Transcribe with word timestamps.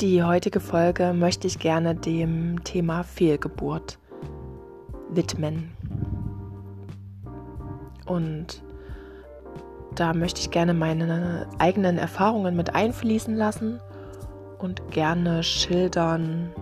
Die 0.00 0.22
heutige 0.22 0.60
Folge 0.60 1.12
möchte 1.12 1.46
ich 1.46 1.58
gerne 1.58 1.94
dem 1.94 2.64
Thema 2.64 3.02
Fehlgeburt 3.02 3.98
widmen. 5.10 5.72
Und 8.06 8.62
da 9.94 10.14
möchte 10.14 10.40
ich 10.40 10.50
gerne 10.50 10.72
meine 10.72 11.46
eigenen 11.58 11.98
Erfahrungen 11.98 12.56
mit 12.56 12.74
einfließen 12.74 13.36
lassen 13.36 13.78
und 14.58 14.90
gerne 14.90 15.42
schildern, 15.42 16.54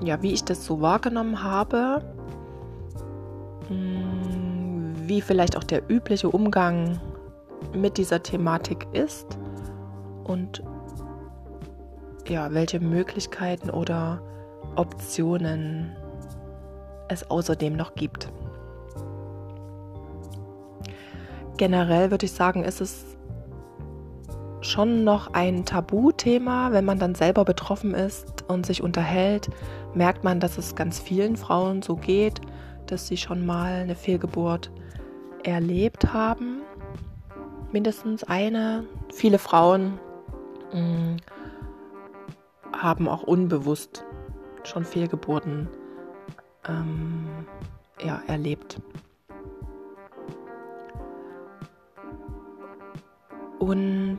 ja, 0.00 0.22
wie 0.22 0.32
ich 0.32 0.44
das 0.44 0.64
so 0.64 0.80
wahrgenommen 0.80 1.42
habe, 1.42 2.04
hm, 3.66 4.94
wie 5.08 5.20
vielleicht 5.20 5.56
auch 5.56 5.64
der 5.64 5.82
übliche 5.90 6.30
Umgang 6.30 7.00
mit 7.74 7.98
dieser 7.98 8.22
Thematik 8.22 8.86
ist 8.92 9.26
und 10.22 10.62
ja, 12.28 12.52
welche 12.52 12.80
Möglichkeiten 12.80 13.70
oder 13.70 14.22
Optionen 14.76 15.96
es 17.08 17.30
außerdem 17.30 17.76
noch 17.76 17.94
gibt. 17.94 18.28
Generell 21.56 22.10
würde 22.10 22.26
ich 22.26 22.32
sagen, 22.32 22.64
ist 22.64 22.80
es 22.80 23.16
schon 24.60 25.04
noch 25.04 25.32
ein 25.32 25.64
Tabuthema, 25.64 26.72
wenn 26.72 26.84
man 26.84 26.98
dann 26.98 27.14
selber 27.14 27.44
betroffen 27.44 27.94
ist 27.94 28.44
und 28.48 28.66
sich 28.66 28.82
unterhält, 28.82 29.48
merkt 29.94 30.24
man, 30.24 30.40
dass 30.40 30.58
es 30.58 30.74
ganz 30.74 30.98
vielen 30.98 31.36
Frauen 31.36 31.82
so 31.82 31.96
geht, 31.96 32.40
dass 32.86 33.06
sie 33.06 33.16
schon 33.16 33.46
mal 33.46 33.72
eine 33.72 33.94
Fehlgeburt 33.94 34.70
erlebt 35.44 36.12
haben. 36.12 36.60
Mindestens 37.72 38.24
eine. 38.24 38.84
Viele 39.12 39.38
Frauen 39.38 39.98
mh, 40.72 40.80
mm, 40.80 41.16
haben 42.72 43.08
auch 43.08 43.22
unbewusst 43.22 44.04
schon 44.64 44.84
Fehlgeburten 44.84 45.68
ähm, 46.68 47.46
ja, 48.02 48.22
erlebt. 48.26 48.80
Und 53.58 54.18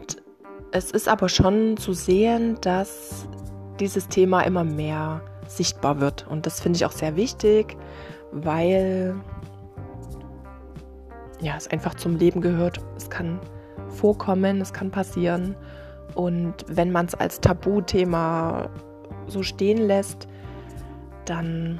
es 0.71 0.91
ist 0.91 1.07
aber 1.07 1.29
schon 1.29 1.77
zu 1.77 1.93
sehen, 1.93 2.57
dass 2.61 3.27
dieses 3.79 4.07
Thema 4.07 4.41
immer 4.41 4.63
mehr 4.63 5.21
sichtbar 5.47 5.99
wird. 5.99 6.27
Und 6.27 6.45
das 6.45 6.59
finde 6.59 6.77
ich 6.77 6.85
auch 6.85 6.91
sehr 6.91 7.15
wichtig, 7.15 7.77
weil 8.31 9.15
ja, 11.39 11.55
es 11.55 11.67
einfach 11.67 11.95
zum 11.95 12.15
Leben 12.17 12.41
gehört. 12.41 12.79
Es 12.97 13.09
kann 13.09 13.39
vorkommen, 13.89 14.59
es 14.59 14.73
kann 14.73 14.91
passieren. 14.91 15.55
Und 16.17 16.65
wenn 16.67 16.91
man 16.91 17.05
es 17.05 17.13
als 17.13 17.41
Tabuthema 17.41 18.71
so 19.27 19.43
stehen 19.43 19.77
lässt, 19.77 20.27
dann 21.25 21.79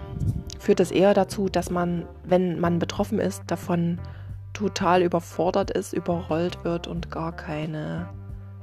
führt 0.60 0.80
es 0.80 0.92
eher 0.92 1.16
dazu, 1.16 1.50
dass 1.50 1.72
man, 1.72 2.06
wenn 2.24 2.60
man 2.60 2.78
betroffen 2.78 3.18
ist, 3.18 3.42
davon 3.48 4.00
total 4.54 5.02
überfordert 5.02 5.72
ist, 5.72 5.92
überrollt 5.92 6.64
wird 6.64 6.86
und 6.86 7.10
gar 7.10 7.36
keine, 7.36 8.10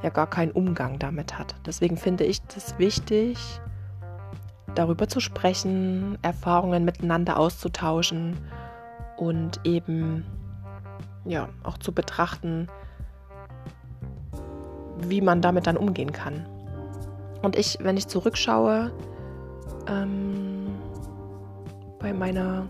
ja 0.05 0.11
gar 0.11 0.29
keinen 0.31 0.53
Umgang 0.53 1.01
damit 1.01 1.41
hat. 1.41 1.57
Deswegen 1.67 1.97
finde 1.97 2.23
ich 2.23 2.41
es 2.57 2.79
wichtig, 2.79 3.61
darüber 4.77 5.09
zu 5.09 5.19
sprechen, 5.19 6.19
Erfahrungen 6.23 6.85
miteinander 6.85 7.37
auszutauschen 7.37 8.37
und 9.17 9.59
eben 9.65 10.25
ja 11.25 11.49
auch 11.65 11.79
zu 11.79 11.91
betrachten, 11.91 12.69
wie 14.99 15.21
man 15.21 15.41
damit 15.41 15.67
dann 15.67 15.77
umgehen 15.77 16.13
kann. 16.13 16.47
Und 17.43 17.57
ich, 17.57 17.79
wenn 17.81 17.97
ich 17.97 18.09
zurückschaue, 18.09 18.91
ähm, 19.87 20.67
bei 21.99 22.13
meiner 22.13 22.69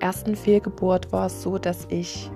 ersten 0.00 0.36
Fehlgeburt 0.36 1.12
war 1.12 1.26
es 1.26 1.42
so, 1.42 1.58
dass 1.58 1.86
ich, 1.90 2.30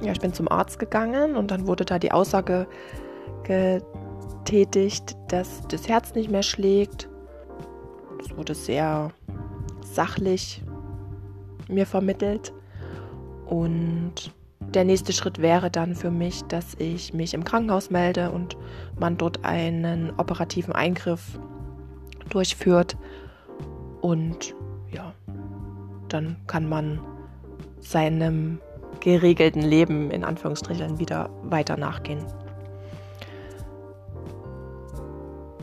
ja, 0.00 0.12
ich 0.12 0.20
bin 0.20 0.32
zum 0.32 0.50
Arzt 0.50 0.78
gegangen 0.78 1.36
und 1.36 1.50
dann 1.50 1.66
wurde 1.66 1.84
da 1.84 1.98
die 1.98 2.12
Aussage 2.12 2.66
getätigt, 3.44 5.16
dass 5.28 5.62
das 5.68 5.88
Herz 5.88 6.14
nicht 6.14 6.30
mehr 6.30 6.42
schlägt. 6.42 7.08
Das 8.18 8.36
wurde 8.36 8.54
sehr 8.54 9.10
sachlich 9.82 10.62
mir 11.68 11.86
vermittelt 11.86 12.52
und 13.46 14.32
der 14.74 14.84
nächste 14.84 15.12
Schritt 15.12 15.40
wäre 15.40 15.70
dann 15.70 15.94
für 15.94 16.10
mich, 16.10 16.42
dass 16.44 16.74
ich 16.78 17.14
mich 17.14 17.34
im 17.34 17.44
Krankenhaus 17.44 17.90
melde 17.90 18.30
und 18.30 18.56
man 18.98 19.16
dort 19.16 19.44
einen 19.44 20.12
operativen 20.16 20.74
Eingriff 20.74 21.38
durchführt. 22.30 22.96
Und 24.00 24.54
ja, 24.92 25.14
dann 26.08 26.36
kann 26.46 26.68
man 26.68 27.00
seinem 27.80 28.60
geregelten 29.00 29.62
Leben 29.62 30.10
in 30.10 30.24
Anführungsstrichen 30.24 30.98
wieder 30.98 31.30
weiter 31.42 31.76
nachgehen. 31.76 32.24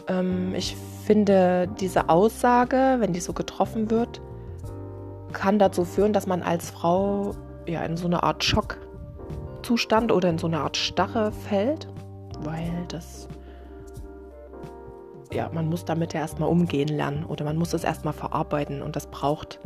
Ähm, 0.07 0.53
ich 0.55 0.75
finde, 1.05 1.67
diese 1.79 2.09
Aussage, 2.09 2.97
wenn 2.99 3.13
die 3.13 3.19
so 3.19 3.33
getroffen 3.33 3.89
wird, 3.89 4.21
kann 5.33 5.59
dazu 5.59 5.85
führen, 5.85 6.13
dass 6.13 6.27
man 6.27 6.43
als 6.43 6.69
Frau 6.69 7.35
ja 7.65 7.83
in 7.83 7.97
so 7.97 8.05
eine 8.05 8.23
Art 8.23 8.43
Schock 8.43 8.77
Zustand 9.63 10.11
oder 10.11 10.29
in 10.29 10.37
so 10.37 10.47
eine 10.47 10.59
Art 10.59 10.77
Starre 10.77 11.31
fällt, 11.31 11.87
weil 12.39 12.71
das, 12.87 13.27
ja, 15.31 15.49
man 15.53 15.69
muss 15.69 15.85
damit 15.85 16.13
ja 16.13 16.21
erstmal 16.21 16.49
umgehen 16.49 16.87
lernen 16.87 17.25
oder 17.25 17.45
man 17.45 17.57
muss 17.57 17.73
es 17.73 17.83
erstmal 17.83 18.13
verarbeiten 18.13 18.81
und 18.81 18.95
das 18.95 19.07
braucht 19.07 19.59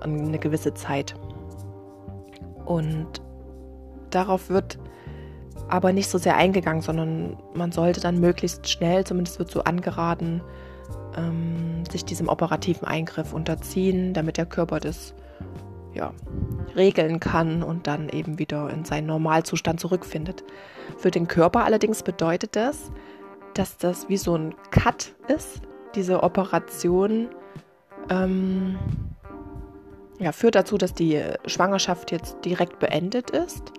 eine 0.00 0.38
gewisse 0.38 0.74
Zeit. 0.74 1.14
Und 2.64 3.20
darauf 4.10 4.48
wird 4.48 4.78
aber 5.68 5.92
nicht 5.92 6.08
so 6.08 6.18
sehr 6.18 6.36
eingegangen, 6.36 6.82
sondern 6.82 7.36
man 7.54 7.72
sollte 7.72 8.00
dann 8.00 8.18
möglichst 8.18 8.68
schnell, 8.68 9.04
zumindest 9.04 9.38
wird 9.38 9.50
so 9.50 9.62
angeraten, 9.62 10.42
ähm, 11.16 11.84
sich 11.90 12.04
diesem 12.04 12.28
operativen 12.28 12.86
Eingriff 12.86 13.32
unterziehen, 13.32 14.12
damit 14.14 14.36
der 14.36 14.46
Körper 14.46 14.80
das 14.80 15.14
ja, 15.94 16.12
regeln 16.76 17.20
kann 17.20 17.62
und 17.62 17.86
dann 17.86 18.08
eben 18.08 18.38
wieder 18.38 18.70
in 18.70 18.84
seinen 18.84 19.06
Normalzustand 19.06 19.80
zurückfindet. 19.80 20.44
Für 20.96 21.10
den 21.10 21.28
Körper 21.28 21.64
allerdings 21.64 22.02
bedeutet 22.02 22.56
das, 22.56 22.92
dass 23.54 23.76
das 23.78 24.08
wie 24.08 24.16
so 24.16 24.36
ein 24.36 24.54
Cut 24.70 25.14
ist. 25.28 25.62
Diese 25.94 26.22
Operation 26.22 27.28
ähm, 28.08 28.78
ja, 30.18 30.32
führt 30.32 30.54
dazu, 30.54 30.78
dass 30.78 30.94
die 30.94 31.20
Schwangerschaft 31.46 32.12
jetzt 32.12 32.36
direkt 32.44 32.78
beendet 32.78 33.30
ist 33.30 33.72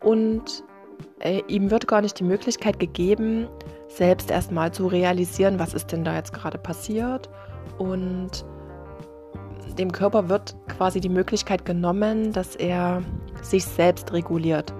und 0.00 0.62
äh, 1.20 1.42
ihm 1.48 1.70
wird 1.70 1.88
gar 1.88 2.02
nicht 2.02 2.18
die 2.18 2.24
Möglichkeit 2.24 2.78
gegeben, 2.78 3.48
selbst 3.88 4.30
erstmal 4.30 4.72
zu 4.72 4.86
realisieren, 4.86 5.58
was 5.58 5.74
ist 5.74 5.92
denn 5.92 6.04
da 6.04 6.14
jetzt 6.14 6.32
gerade 6.32 6.58
passiert 6.58 7.28
und 7.78 8.44
dem 9.78 9.92
Körper 9.92 10.28
wird 10.28 10.56
quasi 10.68 11.00
die 11.00 11.08
Möglichkeit 11.08 11.64
genommen, 11.64 12.32
dass 12.32 12.56
er 12.56 13.02
sich 13.42 13.64
selbst 13.64 14.12
reguliert, 14.12 14.74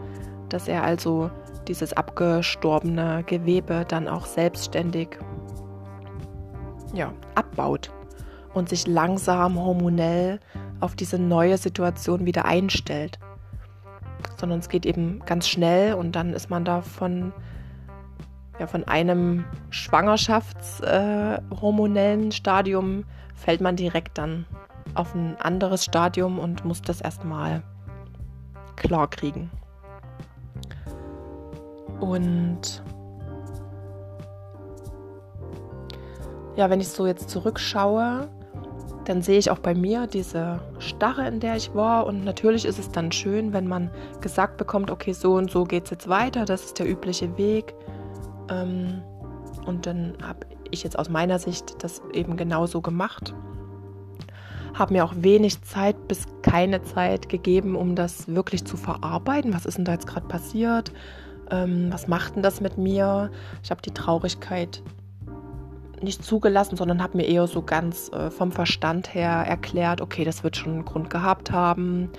dass 0.48 0.66
er 0.68 0.84
also 0.84 1.30
dieses 1.66 1.94
abgestorbene 1.94 3.24
Gewebe 3.26 3.84
dann 3.88 4.06
auch 4.08 4.26
selbstständig 4.26 5.18
ja, 6.92 7.14
abbaut 7.34 7.90
und 8.52 8.68
sich 8.68 8.86
langsam 8.86 9.58
hormonell 9.58 10.38
auf 10.80 10.94
diese 10.94 11.18
neue 11.18 11.56
Situation 11.58 12.26
wieder 12.26 12.44
einstellt. 12.44 13.18
Sondern 14.36 14.60
es 14.60 14.68
geht 14.68 14.86
eben 14.86 15.20
ganz 15.26 15.48
schnell 15.48 15.94
und 15.94 16.14
dann 16.14 16.32
ist 16.32 16.50
man 16.50 16.64
da 16.64 16.82
von, 16.82 17.32
ja, 18.60 18.68
von 18.68 18.84
einem 18.84 19.44
schwangerschaftshormonellen 19.70 22.28
äh, 22.28 22.32
Stadium 22.32 23.04
fällt 23.34 23.60
man 23.60 23.74
direkt 23.76 24.18
dann 24.18 24.46
auf 24.94 25.14
ein 25.14 25.36
anderes 25.40 25.84
Stadium 25.84 26.38
und 26.38 26.64
muss 26.64 26.82
das 26.82 27.00
erstmal 27.00 27.62
klar 28.76 29.08
kriegen. 29.08 29.50
Und 32.00 32.82
ja, 36.56 36.70
wenn 36.70 36.80
ich 36.80 36.88
so 36.88 37.06
jetzt 37.06 37.30
zurückschaue, 37.30 38.28
dann 39.04 39.22
sehe 39.22 39.38
ich 39.38 39.50
auch 39.50 39.58
bei 39.58 39.74
mir 39.74 40.06
diese 40.06 40.60
Starre, 40.78 41.26
in 41.28 41.40
der 41.40 41.56
ich 41.56 41.74
war. 41.74 42.06
Und 42.06 42.24
natürlich 42.24 42.64
ist 42.64 42.78
es 42.78 42.90
dann 42.90 43.12
schön, 43.12 43.52
wenn 43.52 43.66
man 43.66 43.90
gesagt 44.20 44.56
bekommt, 44.56 44.90
okay, 44.90 45.12
so 45.12 45.34
und 45.34 45.50
so 45.50 45.64
geht 45.64 45.84
es 45.84 45.90
jetzt 45.90 46.08
weiter, 46.08 46.44
das 46.44 46.64
ist 46.64 46.78
der 46.78 46.88
übliche 46.88 47.36
Weg. 47.36 47.74
Ähm, 48.48 49.02
und 49.66 49.86
dann 49.86 50.16
habe 50.22 50.46
ich 50.70 50.82
jetzt 50.82 50.98
aus 50.98 51.08
meiner 51.08 51.38
Sicht 51.38 51.82
das 51.82 52.02
eben 52.12 52.36
genauso 52.36 52.80
gemacht 52.80 53.34
habe 54.74 54.92
mir 54.92 55.04
auch 55.04 55.14
wenig 55.16 55.62
Zeit 55.62 56.08
bis 56.08 56.26
keine 56.42 56.82
Zeit 56.82 57.28
gegeben, 57.28 57.76
um 57.76 57.94
das 57.94 58.28
wirklich 58.28 58.64
zu 58.64 58.76
verarbeiten. 58.76 59.54
Was 59.54 59.66
ist 59.66 59.78
denn 59.78 59.84
da 59.84 59.92
jetzt 59.92 60.06
gerade 60.06 60.26
passiert? 60.26 60.92
Ähm, 61.50 61.88
was 61.92 62.08
macht 62.08 62.36
denn 62.36 62.42
das 62.42 62.60
mit 62.60 62.76
mir? 62.76 63.30
Ich 63.62 63.70
habe 63.70 63.82
die 63.82 63.92
Traurigkeit 63.92 64.82
nicht 66.02 66.24
zugelassen, 66.24 66.76
sondern 66.76 67.02
habe 67.02 67.16
mir 67.16 67.26
eher 67.26 67.46
so 67.46 67.62
ganz 67.62 68.10
äh, 68.12 68.30
vom 68.30 68.52
Verstand 68.52 69.14
her 69.14 69.30
erklärt, 69.30 70.00
okay, 70.00 70.24
das 70.24 70.44
wird 70.44 70.56
schon 70.56 70.72
einen 70.72 70.84
Grund 70.84 71.08
gehabt 71.08 71.50
haben. 71.50 72.10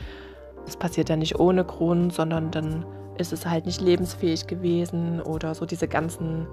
Das 0.66 0.78
passiert 0.78 1.10
ja 1.10 1.16
nicht 1.16 1.40
ohne 1.40 1.64
Grund, 1.64 2.14
sondern 2.14 2.52
dann 2.52 2.86
ist 3.18 3.32
es 3.32 3.46
halt 3.46 3.66
nicht 3.66 3.82
lebensfähig 3.82 4.48
gewesen 4.48 5.22
oder 5.22 5.56
so 5.56 5.66
diese 5.66 5.88
ganzen 5.88 6.48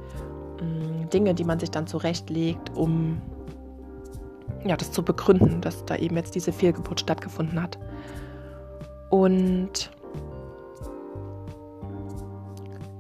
mh, 0.61 0.65
mm, 0.65 1.11
Dinge, 1.11 1.35
die 1.35 1.45
man 1.45 1.59
sich 1.59 1.71
dann 1.71 1.87
zurechtlegt, 1.87 2.77
um 2.77 3.21
ja, 4.65 4.77
das 4.77 4.93
zu 4.93 5.03
begründen, 5.03 5.61
dass 5.61 5.85
da 5.85 5.97
eben 5.97 6.17
jetzt 6.17 6.35
diese 6.35 6.53
Fehlgeburt 6.53 7.01
stattgefunden 7.01 7.63
hat. 7.63 7.79
Und 9.11 9.91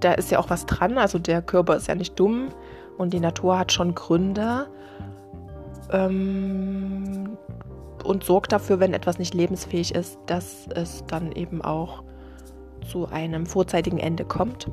da 0.01 0.13
ist 0.13 0.31
ja 0.31 0.39
auch 0.39 0.51
was 0.51 0.67
dran. 0.67 0.99
Also 0.99 1.19
der 1.19 1.43
Körper 1.43 1.77
ist 1.77 1.89
ja 1.89 1.95
nicht 1.95 2.19
dumm 2.19 2.49
und 2.99 3.13
die 3.13 3.21
Natur 3.21 3.59
hat 3.59 3.73
schon 3.73 3.95
Gründe 3.95 4.67
ähm, 5.91 7.37
und 8.05 8.25
sorgt 8.25 8.53
dafür, 8.53 8.81
wenn 8.81 8.95
etwas 8.95 9.19
nicht 9.19 9.35
lebensfähig 9.35 9.95
ist, 9.95 10.19
dass 10.27 10.67
es 10.75 11.05
dann 11.07 11.33
eben 11.33 11.63
auch 11.63 12.03
zu 12.91 13.09
einem 13.09 13.47
vorzeitigen 13.47 13.99
Ende 13.99 14.25
kommt. 14.25 14.69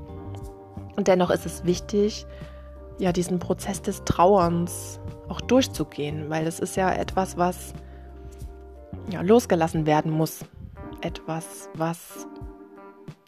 Und 0.95 1.07
dennoch 1.07 1.29
ist 1.29 1.45
es 1.45 1.63
wichtig, 1.63 2.25
ja, 2.99 3.13
diesen 3.13 3.39
Prozess 3.39 3.81
des 3.81 4.03
Trauerns 4.03 4.99
auch 5.29 5.41
durchzugehen, 5.41 6.29
weil 6.29 6.45
es 6.45 6.59
ist 6.59 6.75
ja 6.75 6.91
etwas, 6.91 7.37
was 7.37 7.73
ja, 9.09 9.21
losgelassen 9.21 9.85
werden 9.85 10.11
muss. 10.11 10.45
Etwas, 11.01 11.69
was 11.75 12.27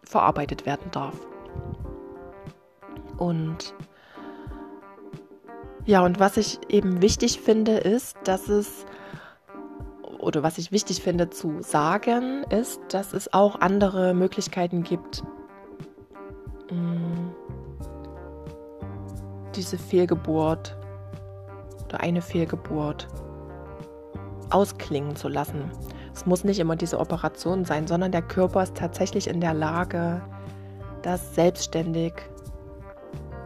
verarbeitet 0.04 0.66
werden 0.66 0.92
darf. 0.92 1.16
Und 3.18 3.74
ja, 5.86 6.04
und 6.04 6.20
was 6.20 6.38
ich 6.38 6.60
eben 6.70 7.02
wichtig 7.02 7.40
finde, 7.40 7.78
ist, 7.78 8.18
dass 8.26 8.50
es, 8.50 8.86
oder 10.20 10.44
was 10.44 10.58
ich 10.58 10.72
wichtig 10.72 11.02
finde 11.02 11.30
zu 11.30 11.62
sagen, 11.62 12.44
ist, 12.50 12.82
dass 12.90 13.14
es 13.14 13.34
auch 13.34 13.62
andere 13.62 14.14
Möglichkeiten 14.14 14.84
gibt, 14.84 15.24
mm, 16.70 17.21
diese 19.56 19.78
Fehlgeburt 19.78 20.78
oder 21.86 22.02
eine 22.02 22.22
Fehlgeburt 22.22 23.08
ausklingen 24.50 25.16
zu 25.16 25.28
lassen. 25.28 25.72
Es 26.14 26.26
muss 26.26 26.44
nicht 26.44 26.60
immer 26.60 26.76
diese 26.76 27.00
Operation 27.00 27.66
sein, 27.66 27.88
sondern 27.88 28.12
der 28.12 28.22
Körper 28.22 28.64
ist 28.64 28.76
tatsächlich 28.76 29.28
in 29.28 29.42
der 29.42 29.54
Lage, 29.54 30.22
das 31.02 31.34
selbstständig 31.34 32.14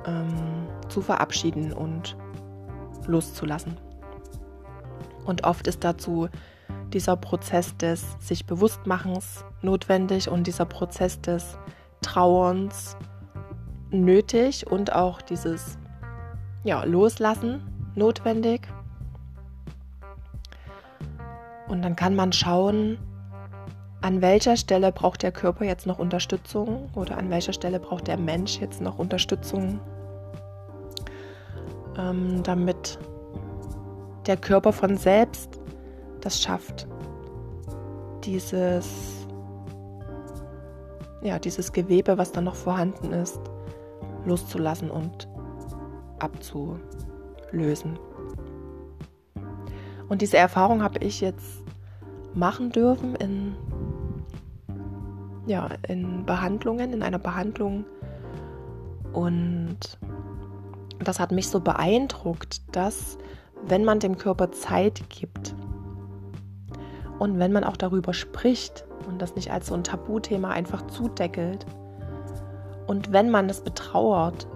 ähm, 0.06 0.68
zu 0.90 1.02
verabschieden 1.02 1.74
und 1.74 2.18
loszulassen. 3.08 3.78
Und 5.26 5.44
oft 5.44 5.68
ist 5.68 5.84
dazu 5.84 6.28
dieser 6.94 7.16
Prozess 7.16 7.76
des 7.78 8.04
sich 8.20 8.46
Bewusstmachens 8.46 9.44
notwendig 9.62 10.30
und 10.30 10.48
dieser 10.48 10.66
Prozess 10.66 11.20
des 11.22 11.58
Trauerns 12.02 12.96
nötig 13.90 14.68
und 14.68 14.94
auch 14.94 15.22
dieses 15.22 15.78
ja, 16.66 16.84
Loslassen 16.84 17.62
notwendig. 17.96 18.68
Und 21.70 21.82
dann 21.82 21.96
kann 21.96 22.16
man 22.16 22.34
schauen, 22.34 22.98
an 24.02 24.22
welcher 24.22 24.58
Stelle 24.58 24.92
braucht 24.92 25.24
der 25.24 25.32
Körper 25.32 25.64
jetzt 25.64 25.88
noch 25.88 25.98
Unterstützung 25.98 26.90
oder 26.94 27.18
an 27.18 27.30
welcher 27.30 27.54
Stelle 27.54 27.80
braucht 27.80 28.08
der 28.08 28.18
Mensch 28.18 28.60
jetzt 28.60 28.82
noch 28.82 29.00
Unterstützung 29.00 29.80
ähm, 31.98 32.44
damit 32.44 33.00
der 34.28 34.38
Körper 34.38 34.74
von 34.74 34.98
selbst 34.98 35.60
das 36.22 36.42
schafft, 36.42 36.88
dieses, 38.24 38.88
ja, 41.22 41.38
dieses 41.38 41.72
Gewebe, 41.72 42.18
was 42.18 42.32
da 42.32 42.42
noch 42.42 42.56
vorhanden 42.56 43.12
ist, 43.12 43.40
loszulassen 44.26 44.90
und 44.90 45.28
abzulösen. 46.26 47.98
Und 50.10 50.22
diese 50.22 50.38
Erfahrung 50.38 50.84
habe 50.84 51.00
ich 51.00 51.22
jetzt 51.22 51.64
machen 52.34 52.72
dürfen 52.72 53.16
in, 53.16 53.56
ja, 55.48 55.70
in 55.88 56.26
Behandlungen, 56.26 56.94
in 56.94 57.02
einer 57.02 57.20
Behandlung. 57.20 57.86
Und 59.14 59.80
das 61.00 61.20
hat 61.20 61.32
mich 61.32 61.50
so 61.50 61.60
beeindruckt, 61.60 62.62
dass 62.76 63.18
wenn 63.68 63.84
man 63.84 64.00
dem 64.00 64.18
Körper 64.18 64.52
Zeit 64.52 65.10
gibt 65.10 65.56
und 67.20 67.40
wenn 67.40 67.52
man 67.52 67.64
auch 67.64 67.78
darüber 67.78 68.14
spricht 68.14 68.86
und 69.08 69.22
das 69.22 69.36
nicht 69.36 69.52
als 69.52 69.68
so 69.68 69.74
ein 69.74 69.84
Tabuthema 69.84 70.50
einfach 70.50 70.86
zudeckelt 70.88 71.66
und 72.88 73.12
wenn 73.12 73.30
man 73.30 73.50
es 73.50 73.62
betrauert 73.62 74.48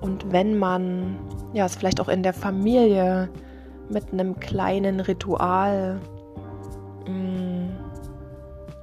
und 0.00 0.32
wenn 0.32 0.58
man 0.58 1.18
ja 1.52 1.66
es 1.66 1.76
vielleicht 1.76 2.00
auch 2.00 2.08
in 2.08 2.22
der 2.22 2.34
Familie 2.34 3.28
mit 3.88 4.12
einem 4.12 4.38
kleinen 4.40 5.00
Ritual 5.00 6.00
mh, 7.06 7.12
mm, 7.12 7.68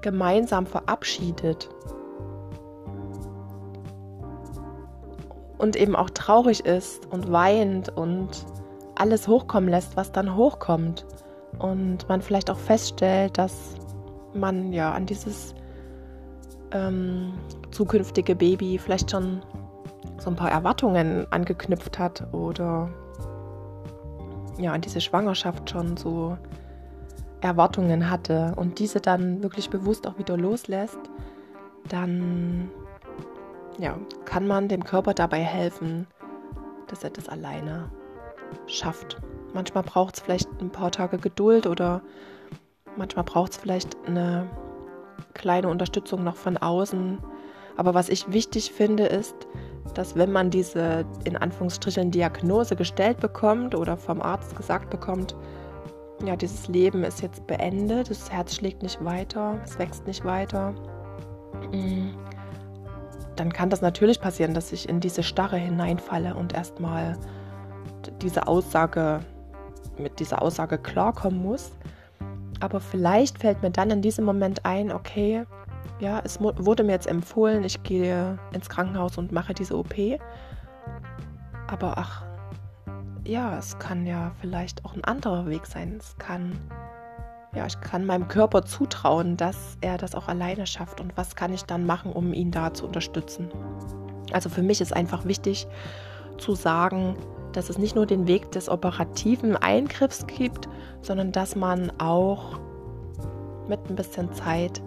gemeinsam 0.01 0.65
verabschiedet 0.65 1.69
und 5.57 5.75
eben 5.75 5.95
auch 5.95 6.09
traurig 6.09 6.65
ist 6.65 7.05
und 7.11 7.31
weint 7.31 7.89
und 7.95 8.45
alles 8.95 9.27
hochkommen 9.27 9.69
lässt, 9.69 9.95
was 9.95 10.11
dann 10.11 10.35
hochkommt. 10.35 11.05
Und 11.59 12.09
man 12.09 12.21
vielleicht 12.21 12.49
auch 12.49 12.57
feststellt, 12.57 13.37
dass 13.37 13.75
man 14.33 14.73
ja 14.73 14.91
an 14.91 15.05
dieses 15.05 15.53
ähm, 16.71 17.33
zukünftige 17.71 18.35
Baby 18.35 18.77
vielleicht 18.77 19.11
schon 19.11 19.41
so 20.17 20.29
ein 20.29 20.35
paar 20.35 20.51
Erwartungen 20.51 21.27
angeknüpft 21.31 21.99
hat 21.99 22.33
oder 22.33 22.89
ja 24.57 24.71
an 24.71 24.81
diese 24.81 25.01
Schwangerschaft 25.01 25.69
schon 25.69 25.97
so 25.97 26.37
Erwartungen 27.41 28.09
hatte 28.09 28.53
und 28.55 28.79
diese 28.79 29.01
dann 29.01 29.43
wirklich 29.43 29.69
bewusst 29.69 30.07
auch 30.07 30.17
wieder 30.17 30.37
loslässt, 30.37 30.99
dann 31.89 32.71
ja, 33.77 33.97
kann 34.25 34.47
man 34.47 34.67
dem 34.67 34.83
Körper 34.83 35.13
dabei 35.13 35.39
helfen, 35.39 36.07
dass 36.87 37.03
er 37.03 37.09
das 37.09 37.27
alleine 37.27 37.89
schafft. 38.67 39.17
Manchmal 39.53 39.83
braucht 39.83 40.15
es 40.15 40.21
vielleicht 40.21 40.49
ein 40.61 40.71
paar 40.71 40.91
Tage 40.91 41.17
Geduld 41.17 41.67
oder 41.67 42.01
manchmal 42.95 43.25
braucht 43.25 43.53
es 43.53 43.57
vielleicht 43.57 43.97
eine 44.07 44.47
kleine 45.33 45.69
Unterstützung 45.69 46.23
noch 46.23 46.35
von 46.35 46.57
außen. 46.57 47.19
Aber 47.75 47.93
was 47.93 48.09
ich 48.09 48.31
wichtig 48.31 48.71
finde, 48.71 49.05
ist, 49.05 49.35
dass 49.93 50.15
wenn 50.15 50.31
man 50.31 50.49
diese 50.49 51.05
in 51.23 51.37
Anführungsstrichen 51.37 52.11
Diagnose 52.11 52.75
gestellt 52.75 53.19
bekommt 53.19 53.75
oder 53.75 53.97
vom 53.97 54.21
Arzt 54.21 54.55
gesagt 54.55 54.89
bekommt, 54.89 55.35
ja, 56.25 56.35
dieses 56.35 56.67
Leben 56.67 57.03
ist 57.03 57.21
jetzt 57.21 57.45
beendet, 57.47 58.09
das 58.09 58.31
Herz 58.31 58.55
schlägt 58.55 58.81
nicht 58.81 59.03
weiter, 59.03 59.59
es 59.63 59.77
wächst 59.77 60.07
nicht 60.07 60.23
weiter, 60.23 60.73
mm 61.71 62.11
dann 63.35 63.51
kann 63.51 63.69
das 63.69 63.81
natürlich 63.81 64.19
passieren, 64.21 64.53
dass 64.53 64.71
ich 64.71 64.87
in 64.87 64.99
diese 64.99 65.23
Starre 65.23 65.57
hineinfalle 65.57 66.35
und 66.35 66.53
erstmal 66.53 67.17
diese 68.21 68.47
Aussage 68.47 69.21
mit 69.97 70.19
dieser 70.19 70.41
Aussage 70.41 70.77
klarkommen 70.77 71.41
muss. 71.41 71.71
Aber 72.59 72.79
vielleicht 72.79 73.39
fällt 73.39 73.61
mir 73.61 73.71
dann 73.71 73.89
in 73.91 74.01
diesem 74.01 74.25
Moment 74.25 74.65
ein, 74.65 74.91
okay, 74.91 75.45
ja, 75.99 76.21
es 76.23 76.39
wurde 76.41 76.83
mir 76.83 76.91
jetzt 76.91 77.07
empfohlen, 77.07 77.63
ich 77.63 77.83
gehe 77.83 78.37
ins 78.51 78.69
Krankenhaus 78.69 79.17
und 79.17 79.31
mache 79.31 79.53
diese 79.53 79.77
OP. 79.77 79.93
Aber 81.67 81.97
ach, 81.97 82.23
ja, 83.25 83.57
es 83.57 83.79
kann 83.79 84.05
ja 84.05 84.31
vielleicht 84.41 84.83
auch 84.85 84.93
ein 84.93 85.03
anderer 85.03 85.45
Weg 85.45 85.65
sein. 85.65 85.97
Es 85.99 86.17
kann 86.17 86.59
ja, 87.55 87.67
ich 87.67 87.79
kann 87.81 88.05
meinem 88.05 88.27
Körper 88.27 88.63
zutrauen, 88.63 89.37
dass 89.37 89.77
er 89.81 89.97
das 89.97 90.15
auch 90.15 90.27
alleine 90.27 90.65
schafft 90.65 90.99
und 90.99 91.15
was 91.15 91.35
kann 91.35 91.53
ich 91.53 91.63
dann 91.63 91.85
machen, 91.85 92.11
um 92.11 92.33
ihn 92.33 92.49
da 92.49 92.73
zu 92.73 92.85
unterstützen. 92.85 93.49
Also 94.31 94.49
für 94.49 94.63
mich 94.63 94.81
ist 94.81 94.93
einfach 94.93 95.25
wichtig 95.25 95.67
zu 96.39 96.55
sagen, 96.55 97.15
dass 97.51 97.69
es 97.69 97.77
nicht 97.77 97.95
nur 97.95 98.07
den 98.07 98.27
Weg 98.27 98.51
des 98.51 98.69
operativen 98.69 99.55
Eingriffs 99.55 100.25
gibt, 100.25 100.67
sondern 101.01 101.31
dass 101.31 101.55
man 101.55 101.91
auch 101.99 102.59
mit 103.67 103.79
ein 103.87 103.95
bisschen 103.95 104.33
Zeit 104.33 104.81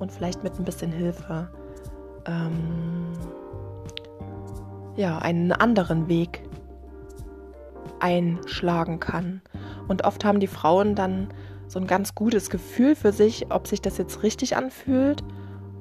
und 0.00 0.10
vielleicht 0.10 0.42
mit 0.42 0.58
ein 0.58 0.64
bisschen 0.64 0.90
Hilfe 0.90 1.48
ähm, 2.26 3.12
ja, 4.96 5.18
einen 5.18 5.52
anderen 5.52 6.08
Weg 6.08 6.42
einschlagen 8.00 8.98
kann. 8.98 9.42
Und 9.88 10.04
oft 10.04 10.24
haben 10.24 10.40
die 10.40 10.46
Frauen 10.46 10.94
dann 10.94 11.28
so 11.68 11.78
ein 11.78 11.86
ganz 11.86 12.14
gutes 12.14 12.50
Gefühl 12.50 12.96
für 12.96 13.12
sich, 13.12 13.46
ob 13.50 13.66
sich 13.66 13.80
das 13.80 13.98
jetzt 13.98 14.22
richtig 14.22 14.56
anfühlt 14.56 15.22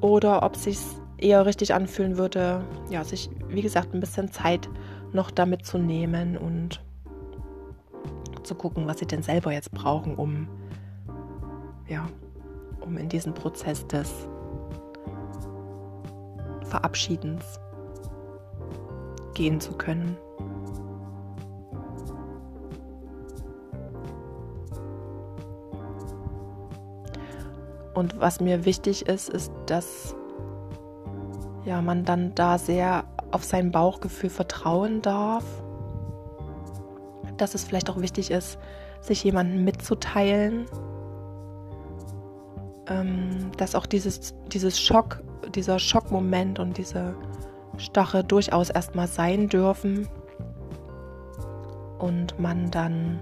oder 0.02 0.44
ob 0.44 0.56
sich 0.56 0.80
eher 1.18 1.46
richtig 1.46 1.74
anfühlen 1.74 2.18
würde, 2.18 2.64
ja, 2.90 3.04
sich, 3.04 3.30
wie 3.48 3.62
gesagt, 3.62 3.94
ein 3.94 4.00
bisschen 4.00 4.32
Zeit 4.32 4.70
noch 5.12 5.32
damit 5.32 5.66
zu 5.66 5.78
nehmen 5.78 6.38
und 6.38 6.82
zu 8.44 8.56
gucken, 8.56 8.88
was 8.88 9.00
sie 9.00 9.06
denn 9.06 9.24
selber 9.24 9.52
jetzt 9.52 9.72
brauchen, 9.72 10.16
um, 10.16 10.48
ja, 11.88 12.08
um 12.82 12.98
in 12.98 13.10
diesen 13.10 13.34
Prozess 13.34 13.86
des 13.88 14.12
Verabschiedens 16.64 17.60
gehen 19.34 19.60
zu 19.60 19.74
können. 19.74 20.18
Und 27.94 28.20
was 28.20 28.40
mir 28.40 28.64
wichtig 28.64 29.08
ist, 29.08 29.30
ist, 29.30 29.52
dass 29.66 30.16
ja, 31.66 31.82
man 31.82 32.06
dann 32.06 32.34
da 32.34 32.58
sehr 32.58 33.04
auf 33.32 33.44
sein 33.44 33.72
Bauchgefühl 33.72 34.30
vertrauen 34.30 35.02
darf. 35.02 35.44
Dass 37.38 37.56
es 37.56 37.64
vielleicht 37.64 37.90
auch 37.90 38.00
wichtig 38.00 38.32
ist, 38.32 38.58
sich 39.02 39.24
jemanden 39.24 39.64
mitzuteilen. 39.64 40.66
Ähm, 42.90 43.52
dass 43.58 43.76
auch 43.76 43.86
dieses, 43.86 44.34
dieses 44.48 44.80
Schock, 44.82 45.22
dieser 45.54 45.80
Schockmoment 45.80 46.60
und 46.60 46.78
diese 46.78 47.16
Stache 47.78 48.24
durchaus 48.24 48.70
erstmal 48.70 49.08
sein 49.08 49.48
dürfen. 49.48 50.08
Und 52.00 52.40
man 52.40 52.72
dann 52.72 53.22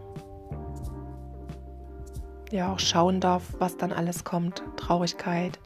ja 2.51 2.71
auch 2.71 2.79
schauen 2.79 3.19
darf, 3.19 3.43
was 3.59 3.75
dann 3.77 3.91
alles 3.91 4.24
kommt. 4.24 4.63
Traurigkeit, 4.77 5.59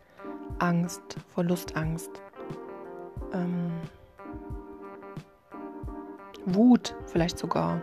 Angst, 0.60 1.02
Verlustangst, 1.34 2.10
ähm, 3.34 3.72
Wut 6.46 6.96
vielleicht 7.06 7.38
sogar, 7.38 7.82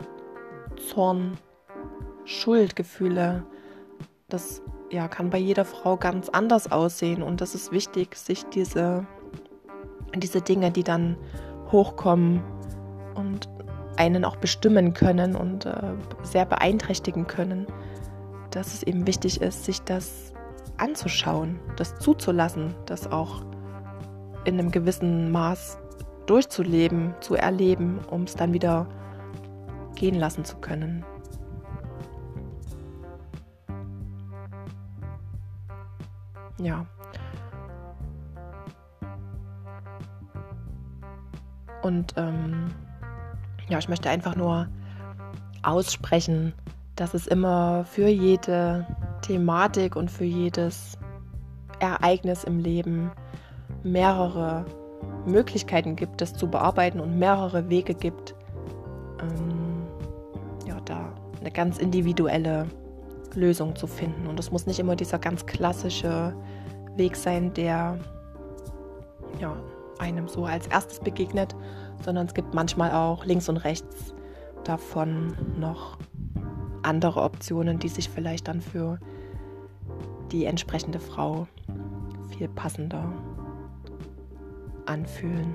Zorn, 0.89 1.39
Schuldgefühle. 2.25 3.45
Das 4.29 4.63
ja, 4.91 5.09
kann 5.09 5.31
bei 5.31 5.39
jeder 5.39 5.65
Frau 5.65 5.97
ganz 5.97 6.29
anders 6.29 6.71
aussehen 6.73 7.23
und 7.23 7.41
das 7.41 7.55
ist 7.55 7.73
wichtig, 7.73 8.17
sich 8.17 8.45
diese, 8.47 9.07
diese 10.15 10.41
Dinge, 10.41 10.71
die 10.71 10.83
dann 10.83 11.17
hochkommen 11.71 12.43
und 13.15 13.49
einen 13.97 14.25
auch 14.25 14.37
bestimmen 14.37 14.95
können 14.95 15.37
und 15.37 15.67
äh, 15.67 15.95
sehr 16.23 16.47
beeinträchtigen 16.47 17.27
können, 17.27 17.67
dass 18.51 18.75
es 18.75 18.83
eben 18.83 19.07
wichtig 19.07 19.41
ist, 19.41 19.65
sich 19.65 19.83
das 19.83 20.33
anzuschauen, 20.77 21.59
das 21.77 21.99
zuzulassen, 21.99 22.75
das 22.87 23.11
auch 23.11 23.43
in 24.45 24.59
einem 24.59 24.71
gewissen 24.71 25.31
Maß 25.33 25.79
durchzuleben, 26.27 27.15
zu 27.21 27.35
erleben, 27.35 27.99
um 28.11 28.23
es 28.23 28.35
dann 28.35 28.53
wieder 28.53 28.87
gehen 29.97 30.15
lassen 30.15 30.45
zu 30.45 30.57
können. 30.59 31.05
Ja. 36.61 36.87
Und 41.83 42.15
ähm, 42.17 42.75
ja, 43.69 43.79
ich 43.79 43.89
möchte 43.89 44.11
einfach 44.11 44.35
nur 44.35 44.69
aussprechen, 45.63 46.53
dass 46.97 47.15
es 47.15 47.27
immer 47.27 47.85
für 47.85 48.09
jede 48.09 48.87
Thematik 49.23 49.95
und 49.95 50.11
für 50.11 50.25
jedes 50.25 50.99
Ereignis 51.79 52.45
im 52.45 52.59
Leben 52.59 53.11
mehrere 53.85 54.65
Möglichkeiten 55.27 55.95
gibt, 55.95 56.21
das 56.21 56.35
zu 56.35 56.49
bearbeiten 56.49 57.01
und 57.01 57.19
mehrere 57.19 57.69
Wege 57.69 57.95
gibt, 57.95 58.35
ähm, 59.21 59.87
ja, 60.67 60.81
da 60.85 61.13
eine 61.41 61.51
ganz 61.51 61.79
individuelle 61.79 62.67
Lösung 63.39 63.77
zu 63.77 63.87
finden. 63.87 64.27
Und 64.27 64.39
es 64.39 64.51
muss 64.51 64.67
nicht 64.67 64.79
immer 64.79 64.97
dieser 64.97 65.19
ganz 65.19 65.47
klassische 65.47 66.35
Weg 66.97 67.17
sein, 67.17 67.55
der 67.55 67.99
ja, 69.41 69.57
einem 69.99 70.29
so 70.29 70.45
als 70.45 70.67
erstes 70.67 71.01
begegnet, 71.01 71.55
sondern 72.05 72.27
es 72.27 72.35
gibt 72.35 72.55
manchmal 72.55 72.93
auch 72.93 73.25
links 73.25 73.49
und 73.49 73.57
rechts 73.59 74.15
davon 74.65 75.37
noch 75.59 75.99
andere 76.83 77.23
Optionen, 77.23 77.79
die 77.79 77.89
sich 77.89 78.09
vielleicht 78.09 78.49
dann 78.49 78.61
für 78.61 78.99
die 80.31 80.45
entsprechende 80.45 81.01
Frau 81.01 81.47
viel 82.29 82.49
passender 82.49 83.13
anfühlen. 84.87 85.55